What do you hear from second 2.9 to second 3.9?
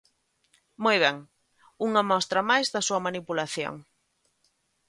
manipulación.